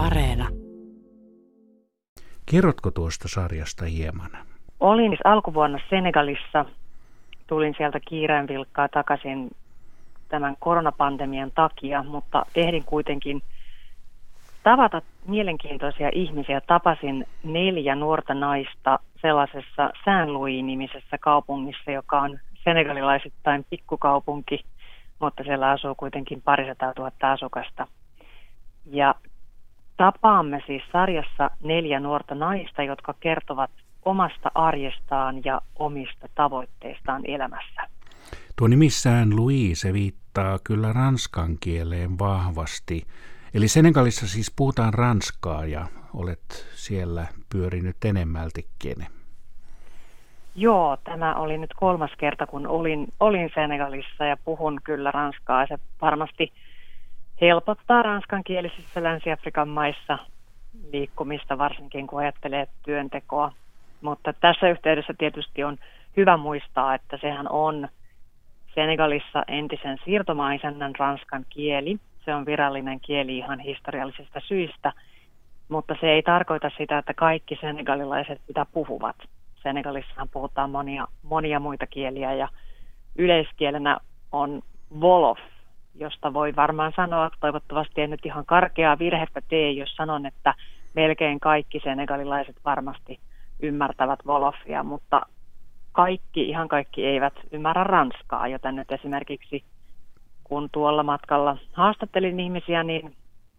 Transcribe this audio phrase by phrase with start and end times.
[0.00, 0.48] Areena.
[2.50, 4.30] Kerrotko tuosta sarjasta hieman?
[4.80, 6.64] Olin alkuvuonna Senegalissa.
[7.46, 9.50] Tulin sieltä kiireen vilkkaa takaisin
[10.28, 13.42] tämän koronapandemian takia, mutta ehdin kuitenkin
[14.62, 16.60] tavata mielenkiintoisia ihmisiä.
[16.60, 24.64] Tapasin neljä nuorta naista sellaisessa Saint Louis-nimisessä kaupungissa, joka on senegalilaisittain pikkukaupunki,
[25.18, 27.86] mutta siellä asuu kuitenkin parisataa tuhatta asukasta.
[28.86, 29.14] Ja
[30.00, 33.70] tapaamme siis sarjassa neljä nuorta naista, jotka kertovat
[34.04, 37.82] omasta arjestaan ja omista tavoitteistaan elämässä.
[38.56, 43.06] Tuo nimissään Louis, se viittaa kyllä ranskan kieleen vahvasti.
[43.54, 49.06] Eli Senegalissa siis puhutaan ranskaa ja olet siellä pyörinyt enemmältikin.
[50.54, 55.66] Joo, tämä oli nyt kolmas kerta, kun olin, olin Senegalissa ja puhun kyllä ranskaa.
[55.66, 56.52] Se varmasti
[57.40, 60.18] helpottaa ranskankielisessä Länsi-Afrikan maissa
[60.92, 63.52] liikkumista, varsinkin kun ajattelee työntekoa.
[64.00, 65.78] Mutta tässä yhteydessä tietysti on
[66.16, 67.88] hyvä muistaa, että sehän on
[68.74, 71.98] Senegalissa entisen siirtomaisennan ranskan kieli.
[72.24, 74.92] Se on virallinen kieli ihan historiallisista syistä,
[75.68, 79.16] mutta se ei tarkoita sitä, että kaikki senegalilaiset sitä puhuvat.
[79.62, 82.48] Senegalissahan puhutaan monia, monia muita kieliä ja
[83.16, 83.98] yleiskielenä
[84.32, 84.62] on
[85.00, 85.38] Wolof,
[86.00, 90.54] josta voi varmaan sanoa, toivottavasti en nyt ihan karkeaa virhettä tee, jos sanon, että
[90.94, 93.20] melkein kaikki senegalilaiset varmasti
[93.62, 95.20] ymmärtävät Wolofia, mutta
[95.92, 99.64] kaikki, ihan kaikki eivät ymmärrä ranskaa, joten nyt esimerkiksi
[100.44, 103.16] kun tuolla matkalla haastattelin ihmisiä, niin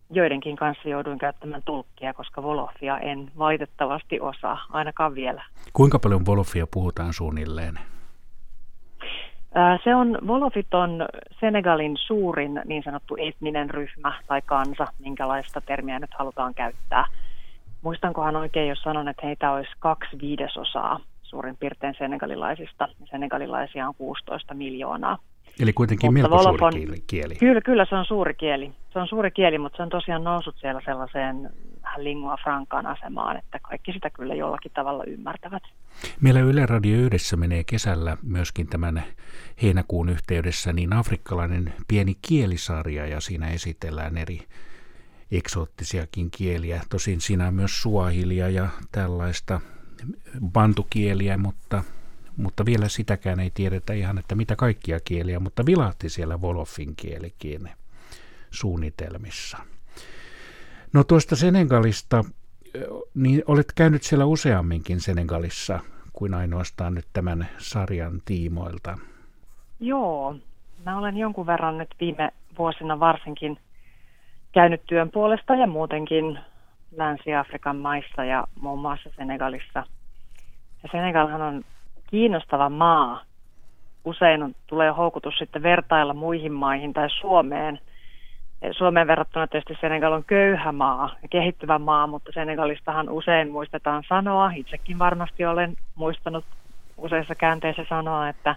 [0.10, 5.44] joidenkin kanssa jouduin käyttämään tulkkia, koska Wolofia en valitettavasti osaa, ainakaan vielä.
[5.74, 7.80] Kuinka paljon Wolofia puhutaan suunnilleen?
[9.84, 11.08] Se on, Wolofit on
[11.40, 17.06] Senegalin suurin niin sanottu etninen ryhmä tai kansa, minkälaista termiä nyt halutaan käyttää.
[17.82, 22.88] Muistankohan oikein, jos sanon, että heitä olisi kaksi viidesosaa suurin piirtein senegalilaisista.
[23.12, 25.18] Senegalilaisia on 16 miljoonaa.
[25.60, 27.36] Eli kuitenkin mutta melko Volofon, suuri kieli.
[27.36, 28.72] Kyllä, kyllä se on suuri kieli.
[28.94, 31.50] Se on suuri kieli, mutta se on tosiaan noussut siellä sellaiseen
[31.98, 35.64] lingua francaan asemaan, että kaikki sitä kyllä jollakin tavalla ymmärtävät.
[36.22, 39.04] Meillä Yle Radio yhdessä menee kesällä myöskin tämän
[39.62, 44.48] heinäkuun yhteydessä niin afrikkalainen pieni kielisarja ja siinä esitellään eri
[45.32, 46.82] eksoottisiakin kieliä.
[46.90, 49.62] Tosin siinä on myös suahilia ja tällaista
[50.52, 51.84] bantukieliä, mutta,
[52.38, 57.70] mutta vielä sitäkään ei tiedetä ihan, että mitä kaikkia kieliä, mutta vilahti siellä Wolofin kielikin
[58.52, 59.58] suunnitelmissa.
[60.94, 62.24] No tuosta Senegalista,
[63.16, 65.80] niin olet käynyt siellä useamminkin Senegalissa
[66.14, 68.98] kuin ainoastaan nyt tämän sarjan tiimoilta.
[69.80, 70.36] Joo,
[70.86, 73.58] mä olen jonkun verran nyt viime vuosina varsinkin
[74.52, 76.40] käynyt työn puolesta ja muutenkin
[76.98, 79.84] Länsi-Afrikan maissa ja muun muassa Senegalissa.
[80.84, 81.64] Ja Senegalhan on
[82.08, 83.24] kiinnostava maa.
[84.06, 87.80] Usein on, tulee houkutus sitten vertailla muihin maihin tai Suomeen.
[88.72, 94.52] Suomeen verrattuna tietysti Senegal on köyhä maa ja kehittyvä maa, mutta Senegalistahan usein muistetaan sanoa,
[94.56, 96.46] itsekin varmasti olen muistanut
[96.98, 98.56] useissa käänteissä sanoa, että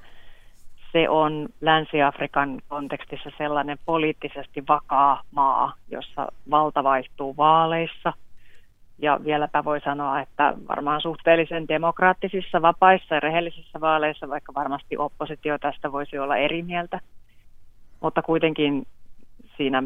[0.93, 8.13] se on Länsi-Afrikan kontekstissa sellainen poliittisesti vakaa maa, jossa valta vaihtuu vaaleissa–
[8.99, 15.59] ja vieläpä voi sanoa, että varmaan suhteellisen demokraattisissa, vapaissa ja rehellisissä vaaleissa, vaikka varmasti oppositio
[15.59, 17.01] tästä voisi olla eri mieltä.
[18.01, 18.87] Mutta kuitenkin
[19.57, 19.83] siinä,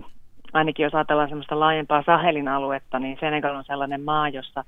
[0.53, 4.65] ainakin jos ajatellaan semmoista laajempaa Sahelin aluetta, niin Senegal on sellainen maa, jossa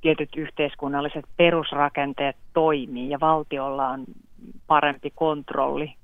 [0.00, 4.04] tietyt yhteiskunnalliset perusrakenteet toimii ja valtiolla on
[4.66, 5.94] parempi kontrolli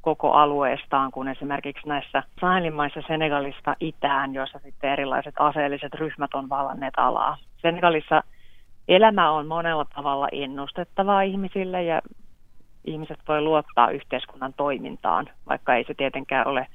[0.00, 6.48] koko alueestaan kuin esimerkiksi näissä Sahelin maissa Senegalista itään, joissa sitten erilaiset aseelliset ryhmät on
[6.48, 7.36] vallanneet alaa.
[7.62, 8.22] Senegalissa
[8.88, 12.02] elämä on monella tavalla ennustettavaa ihmisille ja
[12.84, 16.66] ihmiset voi luottaa yhteiskunnan toimintaan, vaikka ei se tietenkään ole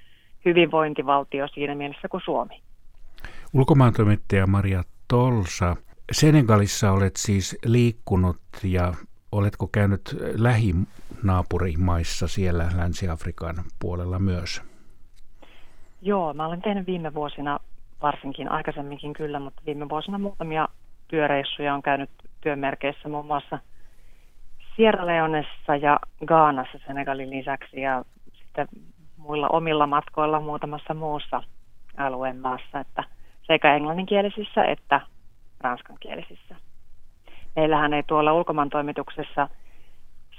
[0.45, 2.61] hyvinvointivaltio siinä mielessä kuin Suomi.
[3.53, 5.75] Ulkomaantoimittaja Maria Tolsa,
[6.11, 8.93] Senegalissa olet siis liikkunut ja
[9.31, 14.61] oletko käynyt lähinaapurimaissa siellä Länsi-Afrikan puolella myös?
[16.01, 17.59] Joo, mä olen tehnyt viime vuosina
[18.01, 20.67] varsinkin aikaisemminkin kyllä, mutta viime vuosina muutamia
[21.07, 22.09] työreissuja on käynyt
[22.41, 23.59] työmerkeissä muun muassa
[24.75, 28.67] Sierra Leonessa ja Gaanassa Senegalin lisäksi ja sitten
[29.23, 31.43] muilla omilla matkoilla muutamassa muussa
[31.97, 33.03] alueen maassa, että
[33.47, 35.01] sekä englanninkielisissä että
[35.61, 36.55] ranskankielisissä.
[37.55, 39.49] Meillähän ei tuolla ulkomaan toimituksessa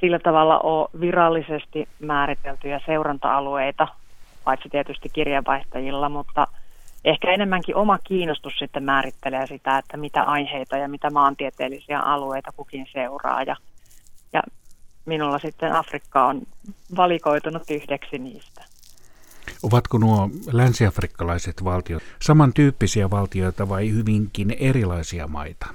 [0.00, 3.88] sillä tavalla ole virallisesti määriteltyjä seuranta-alueita,
[4.44, 6.46] paitsi tietysti kirjeenvaihtajilla, mutta
[7.04, 12.86] ehkä enemmänkin oma kiinnostus sitten määrittelee sitä, että mitä aiheita ja mitä maantieteellisiä alueita kukin
[12.92, 13.42] seuraa.
[13.42, 13.56] Ja,
[14.32, 14.42] ja
[15.04, 16.42] minulla sitten Afrikka on
[16.96, 18.53] valikoitunut yhdeksi niistä.
[19.64, 25.66] Ovatko nuo länsiafrikkalaiset valtiot samantyyppisiä valtioita vai hyvinkin erilaisia maita?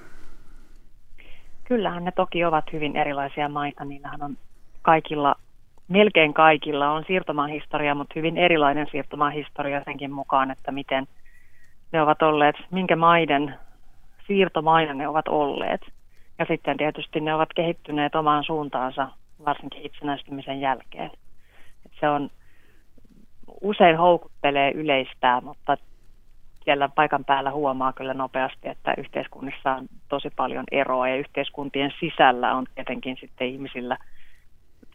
[1.63, 3.86] Kyllähän ne toki ovat hyvin erilaisia maita.
[3.86, 4.38] Niillähän on
[4.81, 5.36] kaikilla,
[5.88, 11.07] melkein kaikilla on siirtomaahistoria, mutta hyvin erilainen siirtomaahistoria senkin mukaan, että miten
[11.91, 13.56] ne ovat olleet, minkä maiden
[14.27, 15.81] siirtomaina ne ovat olleet.
[16.39, 19.09] Ja sitten tietysti ne ovat kehittyneet omaan suuntaansa,
[19.45, 21.12] varsinkin itsenäistymisen jälkeen.
[22.00, 22.30] Se on
[23.61, 25.77] usein houkuttelee yleistää, mutta
[26.63, 32.56] siellä paikan päällä huomaa kyllä nopeasti, että yhteiskunnissa on tosi paljon eroa ja yhteiskuntien sisällä
[32.56, 33.97] on tietenkin sitten ihmisillä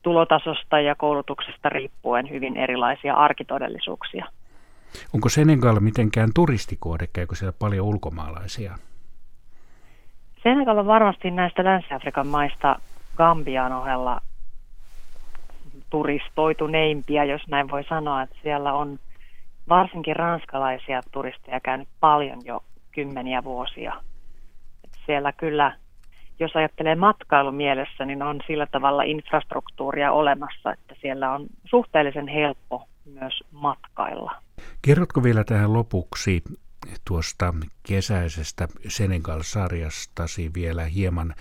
[0.02, 4.26] tulotasosta ja koulutuksesta riippuen hyvin erilaisia arkitodellisuuksia.
[5.14, 8.78] Onko Senegal mitenkään turistikohde, käykö siellä paljon ulkomaalaisia?
[10.42, 12.76] Senegal on varmasti näistä Länsi-Afrikan maista
[13.16, 14.20] Gambian ohella
[15.94, 18.98] turistoituneimpia, jos näin voi sanoa, että siellä on
[19.68, 23.92] varsinkin ranskalaisia turisteja käynyt paljon jo kymmeniä vuosia.
[24.84, 25.76] Että siellä kyllä,
[26.40, 32.82] jos ajattelee matkailun mielessä, niin on sillä tavalla infrastruktuuria olemassa, että siellä on suhteellisen helppo
[33.04, 34.32] myös matkailla.
[34.82, 36.42] Kerrotko vielä tähän lopuksi
[37.08, 37.54] tuosta
[37.88, 41.34] kesäisestä Senegal-sarjastasi vielä hieman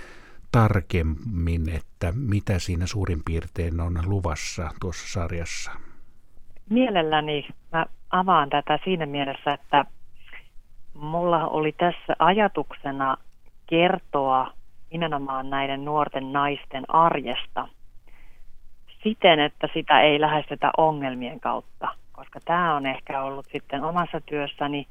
[0.54, 5.72] tarkemmin, että mitä siinä suurin piirtein on luvassa tuossa sarjassa?
[6.70, 9.86] Mielelläni mä avaan tätä siinä mielessä, että
[10.94, 13.18] mulla oli tässä ajatuksena
[13.68, 14.54] kertoa
[14.92, 17.68] nimenomaan näiden nuorten naisten arjesta
[19.04, 24.88] siten, että sitä ei lähestytä ongelmien kautta, koska tämä on ehkä ollut sitten omassa työssäni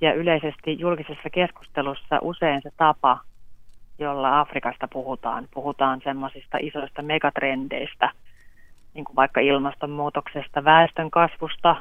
[0.00, 3.20] ja yleisesti julkisessa keskustelussa usein se tapa,
[3.98, 5.48] jolla Afrikasta puhutaan.
[5.54, 8.10] Puhutaan semmoisista isoista megatrendeistä,
[8.94, 11.76] niin kuin vaikka ilmastonmuutoksesta, väestön kasvusta,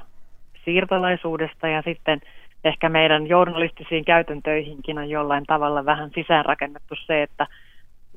[0.66, 2.22] siirtolaisuudesta ja sitten
[2.64, 7.48] ehkä meidän journalistisiin käytäntöihinkin on jollain tavalla vähän sisäänrakennettu se, että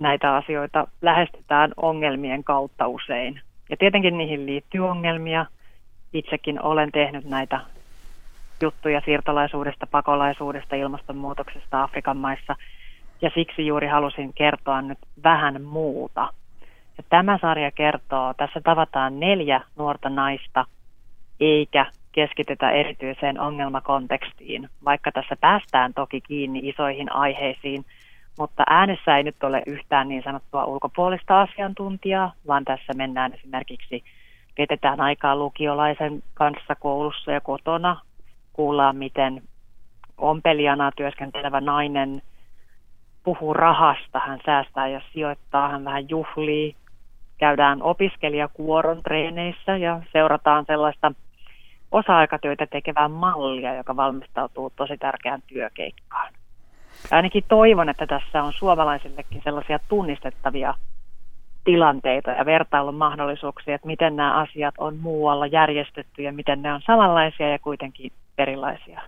[0.01, 3.41] näitä asioita lähestytään ongelmien kautta usein.
[3.71, 5.47] Ja tietenkin niihin liittyy ongelmia.
[6.13, 7.61] Itsekin olen tehnyt näitä
[8.63, 12.57] juttuja siirtolaisuudesta, pakolaisuudesta, ilmastonmuutoksesta Afrikan maissa–
[13.23, 16.29] ja siksi juuri halusin kertoa nyt vähän muuta.
[16.99, 20.65] Ja tämä sarja kertoo, tässä tavataan neljä nuorta naista,
[21.41, 27.85] eikä keskitytä erityiseen ongelmakontekstiin, vaikka tässä päästään toki kiinni isoihin aiheisiin,
[28.39, 34.05] mutta äänessä ei nyt ole yhtään niin sanottua ulkopuolista asiantuntijaa, vaan tässä mennään esimerkiksi,
[34.59, 38.01] vietetään aikaa lukiolaisen kanssa koulussa ja kotona,
[38.53, 39.43] kuullaan miten
[40.19, 42.23] ompelijana työskentelevä nainen
[43.25, 46.75] puhuu rahasta, hän säästää ja sijoittaa, hän vähän juhlii.
[47.39, 51.13] Käydään opiskelijakuoron treeneissä ja seurataan sellaista
[51.93, 56.33] osa-aikatyötä tekevää mallia, joka valmistautuu tosi tärkeään työkeikkaan.
[57.11, 60.75] Ja ainakin toivon, että tässä on suomalaisillekin sellaisia tunnistettavia
[61.65, 66.83] tilanteita ja vertailun mahdollisuuksia, että miten nämä asiat on muualla järjestetty ja miten ne on
[66.83, 69.01] samanlaisia ja kuitenkin erilaisia.